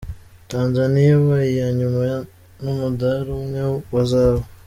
Tanzania 0.51 1.09
iba 1.17 1.37
iya 1.51 1.67
nyuma 1.77 2.01
n’umudari 2.63 3.29
umwe 3.39 3.61
wa 3.93 4.03
zahabu. 4.09 4.45